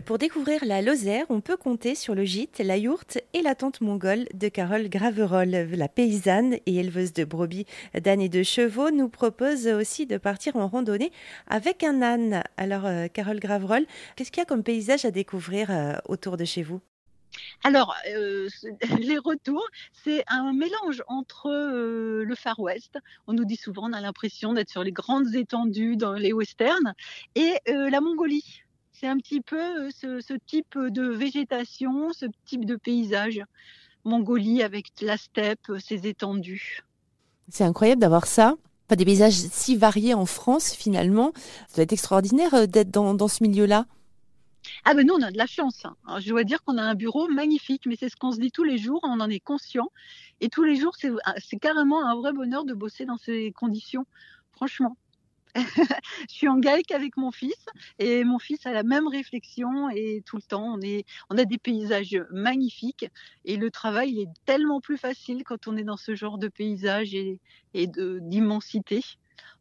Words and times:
Pour 0.00 0.16
découvrir 0.16 0.64
la 0.64 0.80
Lozère, 0.80 1.26
on 1.28 1.42
peut 1.42 1.58
compter 1.58 1.94
sur 1.94 2.14
le 2.14 2.24
gîte, 2.24 2.62
la 2.64 2.78
yourte 2.78 3.18
et 3.34 3.42
la 3.42 3.54
tente 3.54 3.82
mongole 3.82 4.24
de 4.32 4.48
Carole 4.48 4.88
Graverol. 4.88 5.50
La 5.50 5.88
paysanne 5.88 6.54
et 6.64 6.76
éleveuse 6.76 7.12
de 7.12 7.24
brebis, 7.24 7.66
d'ânes 7.92 8.22
et 8.22 8.30
de 8.30 8.42
chevaux 8.42 8.90
nous 8.90 9.10
propose 9.10 9.66
aussi 9.66 10.06
de 10.06 10.16
partir 10.16 10.56
en 10.56 10.66
randonnée 10.66 11.12
avec 11.46 11.84
un 11.84 12.00
âne. 12.00 12.42
Alors, 12.56 12.86
euh, 12.86 13.08
Carole 13.08 13.38
Graverol, 13.38 13.84
qu'est-ce 14.16 14.32
qu'il 14.32 14.40
y 14.40 14.42
a 14.42 14.46
comme 14.46 14.62
paysage 14.62 15.04
à 15.04 15.10
découvrir 15.10 15.70
euh, 15.70 15.92
autour 16.08 16.38
de 16.38 16.46
chez 16.46 16.62
vous? 16.62 16.80
Alors, 17.62 17.94
euh, 18.16 18.48
les 18.98 19.18
retours, 19.18 19.66
c'est 19.92 20.24
un 20.26 20.54
mélange 20.54 21.02
entre 21.06 21.50
le 21.50 22.34
Far 22.34 22.58
West, 22.60 22.98
on 23.26 23.34
nous 23.34 23.44
dit 23.44 23.56
souvent, 23.56 23.90
on 23.90 23.92
a 23.92 24.00
l'impression 24.00 24.54
d'être 24.54 24.70
sur 24.70 24.84
les 24.84 24.92
grandes 24.92 25.34
étendues 25.34 25.98
dans 25.98 26.14
les 26.14 26.32
westerns, 26.32 26.94
et 27.34 27.58
la 27.66 28.00
Mongolie 28.00 28.62
c'est 29.02 29.08
un 29.08 29.16
petit 29.16 29.40
peu 29.40 29.56
euh, 29.58 29.90
ce, 29.90 30.34
type 30.46 30.78
de 30.78 31.02
végétation, 31.02 32.12
ce 32.12 32.26
type 32.44 32.64
de 32.64 32.76
paysage. 32.76 33.42
Mongolie 34.04 34.62
avec 34.62 34.86
la 35.00 35.16
steppe, 35.16 35.70
euh, 35.70 35.78
ses 35.80 36.06
étendues. 36.06 36.82
C'est 37.48 37.64
incroyable 37.64 38.00
d'avoir 38.00 38.26
ça. 38.26 38.54
Pas 38.86 38.94
des 38.94 39.04
paysages 39.04 39.34
si 39.34 39.76
variés 39.76 40.14
en 40.14 40.26
France 40.26 40.72
finalement. 40.72 41.32
Ça 41.68 41.76
doit 41.76 41.82
être 41.84 41.92
extraordinaire 41.92 42.54
euh, 42.54 42.66
d'être 42.66 42.90
dans, 42.90 43.28
ce 43.28 43.42
milieu-là. 43.42 43.86
Ah 44.84 44.94
ben 44.94 45.04
nous 45.04 45.14
on 45.14 45.22
a 45.22 45.32
de 45.32 45.38
la 45.38 45.46
chance. 45.46 45.84
Hein. 45.84 46.20
je 46.20 46.28
dois 46.28 46.44
dire 46.44 46.62
qu'on 46.62 46.78
a 46.78 46.82
un 46.82 46.94
bureau 46.94 47.26
magnifique, 47.26 47.86
mais 47.86 47.96
c'est 47.98 48.08
ce 48.08 48.14
qu'on 48.14 48.30
se 48.30 48.38
dit 48.38 48.52
tous 48.52 48.64
les 48.64 48.78
jours, 48.78 49.00
on 49.02 49.18
en 49.18 49.28
est 49.28 49.40
conscient. 49.40 49.88
Et 50.40 50.48
tous 50.48 50.62
les 50.62 50.76
jours, 50.76 50.94
c'est 50.96 51.58
carrément 51.58 52.06
un 52.06 52.14
vrai 52.14 52.32
bonheur 52.32 52.64
de 52.64 52.74
bosser 52.74 53.04
dans 53.04 53.18
ces 53.18 53.50
conditions, 53.50 54.06
franchement. 54.52 54.96
je 55.56 56.34
suis 56.34 56.48
en 56.48 56.58
GAEC 56.58 56.92
avec 56.92 57.16
mon 57.16 57.30
fils 57.30 57.66
et 57.98 58.24
mon 58.24 58.38
fils 58.38 58.64
a 58.64 58.72
la 58.72 58.82
même 58.82 59.06
réflexion 59.06 59.90
et 59.90 60.22
tout 60.24 60.36
le 60.36 60.42
temps 60.42 60.64
on 60.64 60.80
est 60.80 61.04
on 61.28 61.36
a 61.36 61.44
des 61.44 61.58
paysages 61.58 62.18
magnifiques 62.30 63.06
et 63.44 63.56
le 63.56 63.70
travail 63.70 64.22
est 64.22 64.28
tellement 64.46 64.80
plus 64.80 64.96
facile 64.96 65.44
quand 65.44 65.68
on 65.68 65.76
est 65.76 65.84
dans 65.84 65.98
ce 65.98 66.14
genre 66.14 66.38
de 66.38 66.48
paysage 66.48 67.14
et, 67.14 67.38
et 67.74 67.86
d'immensité. 67.86 69.02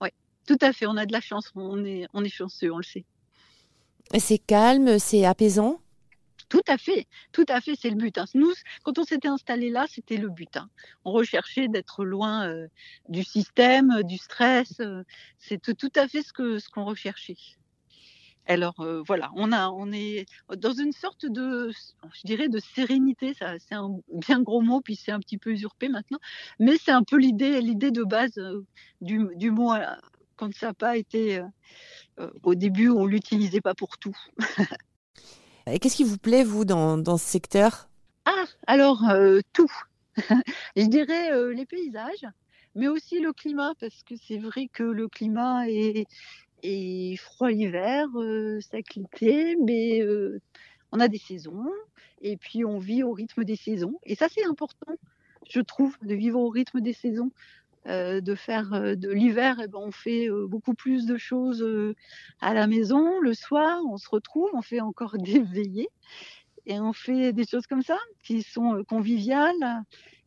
Ouais, 0.00 0.12
tout 0.46 0.58
à 0.60 0.72
fait, 0.72 0.86
on 0.86 0.96
a 0.96 1.06
de 1.06 1.12
la 1.12 1.20
chance, 1.20 1.52
on 1.54 1.84
est 1.84 2.06
on 2.12 2.24
est 2.24 2.28
chanceux, 2.28 2.72
on 2.72 2.78
le 2.78 2.82
sait. 2.82 3.04
C'est 4.18 4.38
calme, 4.38 4.98
c'est 4.98 5.24
apaisant? 5.24 5.80
Tout 6.48 6.62
à 6.68 6.78
fait, 6.78 7.06
tout 7.32 7.44
à 7.48 7.60
fait, 7.60 7.74
c'est 7.74 7.90
le 7.90 7.96
but. 7.96 8.16
Hein. 8.18 8.24
Nous, 8.34 8.52
quand 8.84 8.98
on 8.98 9.04
s'était 9.04 9.28
installé 9.28 9.68
là, 9.68 9.86
c'était 9.88 10.16
le 10.16 10.28
but. 10.28 10.56
Hein. 10.56 10.70
On 11.04 11.10
recherchait 11.10 11.66
d'être 11.66 12.04
loin 12.04 12.48
euh, 12.48 12.68
du 13.08 13.24
système, 13.24 13.90
euh, 13.90 14.02
du 14.02 14.16
stress. 14.16 14.78
Euh, 14.80 15.02
c'est 15.38 15.60
tout, 15.60 15.90
à 15.96 16.06
fait 16.06 16.22
ce 16.22 16.32
qu'on 16.32 16.84
recherchait. 16.84 17.36
Alors 18.48 18.76
voilà, 19.08 19.32
on 19.34 19.90
est 19.92 20.24
dans 20.56 20.72
une 20.72 20.92
sorte 20.92 21.26
de, 21.26 21.72
je 22.14 22.20
dirais, 22.24 22.48
de 22.48 22.60
sérénité. 22.60 23.34
C'est 23.34 23.74
un 23.74 23.98
bien 24.12 24.40
gros 24.40 24.60
mot, 24.60 24.80
puis 24.80 24.94
c'est 24.94 25.10
un 25.10 25.18
petit 25.18 25.36
peu 25.36 25.50
usurpé 25.50 25.88
maintenant. 25.88 26.20
Mais 26.60 26.76
c'est 26.76 26.92
un 26.92 27.02
peu 27.02 27.16
l'idée, 27.16 27.60
l'idée 27.60 27.90
de 27.90 28.04
base 28.04 28.40
du, 29.00 29.26
du 29.34 29.50
mot 29.50 29.72
quand 30.36 30.54
ça 30.54 30.68
n'a 30.68 30.74
pas 30.74 30.96
été 30.96 31.42
au 32.44 32.54
début, 32.54 32.88
on 32.88 33.04
l'utilisait 33.04 33.60
pas 33.60 33.74
pour 33.74 33.98
tout. 33.98 34.16
Et 35.68 35.78
qu'est-ce 35.80 35.96
qui 35.96 36.04
vous 36.04 36.18
plaît, 36.18 36.44
vous, 36.44 36.64
dans, 36.64 36.96
dans 36.96 37.16
ce 37.16 37.26
secteur? 37.26 37.88
Ah, 38.24 38.44
alors, 38.66 39.08
euh, 39.10 39.40
tout. 39.52 39.72
Je 40.76 40.86
dirais 40.86 41.32
euh, 41.32 41.52
les 41.52 41.66
paysages, 41.66 42.26
mais 42.76 42.86
aussi 42.88 43.20
le 43.20 43.32
climat, 43.32 43.72
parce 43.80 44.02
que 44.04 44.14
c'est 44.16 44.38
vrai 44.38 44.68
que 44.72 44.84
le 44.84 45.08
climat 45.08 45.68
est, 45.68 46.06
froid 47.18 47.50
l'hiver, 47.50 48.06
euh, 48.14 48.60
sec 48.60 48.94
l'été, 48.94 49.56
mais 49.56 50.02
on 50.92 51.00
a 51.00 51.08
des 51.08 51.18
saisons, 51.18 51.66
et 52.22 52.36
puis 52.36 52.64
on 52.64 52.78
vit 52.78 53.02
au 53.02 53.12
rythme 53.12 53.44
des 53.44 53.56
saisons. 53.56 53.98
Et 54.04 54.14
ça, 54.14 54.28
c'est 54.28 54.44
important, 54.44 54.94
je 55.48 55.60
trouve, 55.60 55.96
de 56.02 56.14
vivre 56.14 56.38
au 56.38 56.48
rythme 56.48 56.80
des 56.80 56.92
saisons. 56.92 57.30
Euh, 57.88 58.20
de 58.20 58.34
faire 58.34 58.72
euh, 58.72 58.96
de 58.96 59.10
l'hiver, 59.10 59.60
eh 59.62 59.68
ben, 59.68 59.78
on 59.80 59.92
fait 59.92 60.28
euh, 60.28 60.48
beaucoup 60.48 60.74
plus 60.74 61.06
de 61.06 61.16
choses 61.16 61.64
à 62.40 62.52
la 62.52 62.66
maison. 62.66 63.20
Le 63.20 63.32
soir, 63.32 63.80
on 63.88 63.96
se 63.96 64.08
retrouve, 64.08 64.50
on 64.54 64.62
fait 64.62 64.80
encore 64.80 65.16
des 65.18 65.38
veillées 65.38 65.88
et 66.66 66.80
on 66.80 66.92
fait 66.92 67.32
des 67.32 67.46
choses 67.46 67.66
comme 67.68 67.82
ça 67.82 67.98
qui 68.24 68.42
sont 68.42 68.82
conviviales. 68.88 69.84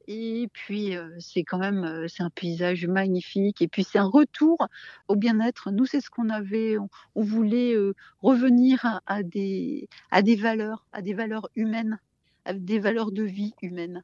Et 0.07 0.47
puis 0.53 0.95
c'est 1.19 1.43
quand 1.43 1.59
même 1.59 2.07
c'est 2.07 2.23
un 2.23 2.31
paysage 2.31 2.87
magnifique. 2.87 3.61
Et 3.61 3.67
puis 3.67 3.83
c'est 3.83 3.99
un 3.99 4.07
retour 4.07 4.67
au 5.07 5.15
bien-être. 5.15 5.69
Nous 5.71 5.85
c'est 5.85 6.01
ce 6.01 6.09
qu'on 6.09 6.29
avait. 6.29 6.77
On, 7.15 7.21
voulait 7.21 7.75
revenir 8.21 9.01
à, 9.05 9.21
des 9.21 9.87
à 10.11 10.23
des 10.23 10.35
valeurs, 10.35 10.85
à 10.93 11.01
des 11.03 11.13
valeurs 11.13 11.49
humaines, 11.55 11.99
à 12.45 12.53
des 12.53 12.79
valeurs 12.79 13.11
de 13.11 13.23
vie 13.23 13.53
humaine. 13.61 14.03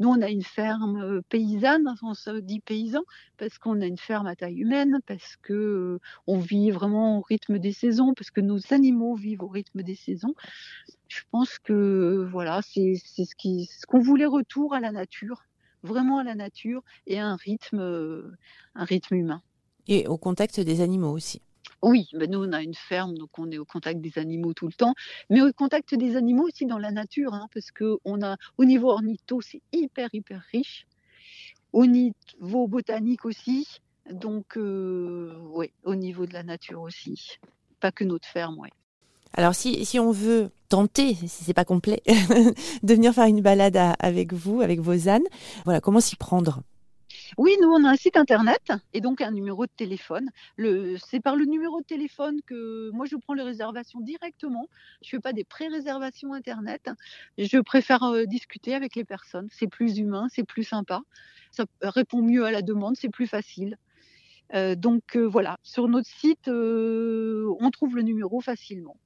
Nous, 0.00 0.08
on 0.08 0.22
a 0.22 0.30
une 0.30 0.42
ferme 0.42 0.96
euh, 0.96 1.20
paysanne, 1.28 1.94
on 2.02 2.14
se 2.14 2.40
dit 2.40 2.60
paysan, 2.60 3.02
parce 3.36 3.58
qu'on 3.58 3.82
a 3.82 3.86
une 3.86 3.98
ferme 3.98 4.26
à 4.26 4.34
taille 4.34 4.58
humaine, 4.58 5.00
parce 5.06 5.36
que 5.42 5.52
euh, 5.52 6.00
on 6.26 6.38
vit 6.38 6.70
vraiment 6.70 7.18
au 7.18 7.20
rythme 7.20 7.58
des 7.58 7.72
saisons, 7.72 8.14
parce 8.14 8.30
que 8.30 8.40
nos 8.40 8.58
animaux 8.72 9.14
vivent 9.14 9.42
au 9.42 9.48
rythme 9.48 9.82
des 9.82 9.94
saisons. 9.94 10.34
Je 11.08 11.20
pense 11.30 11.58
que 11.58 12.26
voilà, 12.32 12.62
c'est 12.62 12.94
ce 12.96 13.86
qu'on 13.86 14.00
voulait 14.00 14.24
retour 14.24 14.72
à 14.72 14.80
la 14.80 14.90
nature, 14.90 15.44
vraiment 15.82 16.18
à 16.18 16.24
la 16.24 16.34
nature 16.34 16.82
et 17.06 17.20
à 17.20 17.26
un 17.26 17.36
rythme, 17.36 17.80
euh, 17.80 18.32
un 18.74 18.84
rythme 18.84 19.16
humain. 19.16 19.42
Et 19.86 20.06
au 20.06 20.16
contact 20.16 20.60
des 20.60 20.80
animaux 20.80 21.12
aussi. 21.12 21.42
Oui, 21.82 22.08
ben 22.12 22.30
nous 22.30 22.44
on 22.44 22.52
a 22.52 22.62
une 22.62 22.74
ferme, 22.74 23.16
donc 23.16 23.38
on 23.38 23.50
est 23.50 23.58
au 23.58 23.64
contact 23.64 24.00
des 24.00 24.18
animaux 24.18 24.52
tout 24.52 24.66
le 24.66 24.72
temps, 24.72 24.94
mais 25.30 25.40
au 25.40 25.50
contact 25.52 25.94
des 25.94 26.16
animaux 26.16 26.46
aussi 26.46 26.66
dans 26.66 26.78
la 26.78 26.90
nature, 26.90 27.32
hein, 27.32 27.48
parce 27.54 27.70
que 27.70 27.96
on 28.04 28.22
a 28.22 28.36
au 28.58 28.64
niveau 28.64 28.90
ornitho 28.90 29.40
c'est 29.40 29.62
hyper 29.72 30.08
hyper 30.12 30.42
riche, 30.52 30.86
au 31.72 31.86
niveau 31.86 32.68
botanique 32.68 33.24
aussi, 33.24 33.66
donc 34.10 34.58
euh, 34.58 35.34
oui, 35.52 35.72
au 35.84 35.94
niveau 35.94 36.26
de 36.26 36.34
la 36.34 36.42
nature 36.42 36.82
aussi, 36.82 37.38
pas 37.80 37.92
que 37.92 38.04
notre 38.04 38.28
ferme, 38.28 38.58
ouais. 38.58 38.70
Alors 39.32 39.54
si, 39.54 39.84
si 39.86 39.98
on 39.98 40.10
veut 40.10 40.50
tenter, 40.68 41.14
si 41.14 41.28
c'est 41.28 41.54
pas 41.54 41.64
complet, 41.64 42.02
de 42.82 42.94
venir 42.94 43.14
faire 43.14 43.26
une 43.26 43.40
balade 43.40 43.78
avec 43.98 44.32
vous, 44.32 44.60
avec 44.60 44.80
vos 44.80 45.08
ânes, 45.08 45.22
voilà, 45.64 45.80
comment 45.80 46.00
s'y 46.00 46.16
prendre? 46.16 46.62
Oui, 47.38 47.56
nous, 47.60 47.68
on 47.68 47.84
a 47.84 47.90
un 47.90 47.96
site 47.96 48.16
internet 48.16 48.72
et 48.92 49.00
donc 49.00 49.20
un 49.20 49.30
numéro 49.30 49.66
de 49.66 49.70
téléphone. 49.76 50.30
c'est 50.58 51.20
par 51.20 51.36
le 51.36 51.44
numéro 51.44 51.80
de 51.80 51.86
téléphone 51.86 52.40
que 52.46 52.90
moi, 52.92 53.06
je 53.06 53.16
prends 53.16 53.34
les 53.34 53.42
réservations 53.42 54.00
directement. 54.00 54.68
Je 55.02 55.08
ne 55.08 55.10
fais 55.18 55.20
pas 55.20 55.32
des 55.32 55.44
pré-réservations 55.44 56.32
internet. 56.32 56.90
Je 57.38 57.58
préfère 57.58 58.02
euh, 58.04 58.24
discuter 58.24 58.74
avec 58.74 58.96
les 58.96 59.04
personnes. 59.04 59.48
C'est 59.50 59.68
plus 59.68 59.98
humain, 59.98 60.26
c'est 60.30 60.44
plus 60.44 60.64
sympa. 60.64 61.02
Ça 61.50 61.64
répond 61.82 62.22
mieux 62.22 62.44
à 62.44 62.50
la 62.50 62.62
demande, 62.62 62.96
c'est 62.96 63.08
plus 63.08 63.26
facile. 63.26 63.76
Euh, 64.54 64.74
donc 64.74 65.16
euh, 65.16 65.24
voilà, 65.24 65.58
sur 65.62 65.88
notre 65.88 66.08
site, 66.08 66.48
on 66.48 67.70
trouve 67.70 67.96
le 67.96 68.02
numéro 68.02 68.40
facilement. 68.40 68.96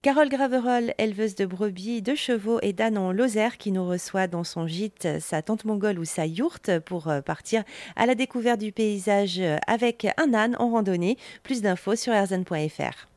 Carole 0.00 0.28
Graverol, 0.28 0.94
éleveuse 0.98 1.34
de 1.34 1.44
brebis, 1.44 2.02
de 2.02 2.14
chevaux 2.14 2.60
et 2.62 2.72
d'ânes 2.72 2.98
en 2.98 3.10
Lozère, 3.10 3.58
qui 3.58 3.72
nous 3.72 3.84
reçoit 3.84 4.28
dans 4.28 4.44
son 4.44 4.68
gîte, 4.68 5.08
sa 5.18 5.42
tante 5.42 5.64
mongole 5.64 5.98
ou 5.98 6.04
sa 6.04 6.24
yourte 6.24 6.78
pour 6.78 7.08
euh, 7.08 7.20
partir 7.20 7.64
à 7.96 8.06
la 8.06 8.14
découverte 8.14 8.60
du 8.60 8.70
paysage 8.70 9.42
avec 9.66 10.06
un 10.16 10.34
âne 10.34 10.54
en 10.60 10.70
randonnée. 10.70 11.16
Plus 11.42 11.62
d'infos 11.62 11.96
sur 11.96 12.12
erzen.fr. 12.12 13.08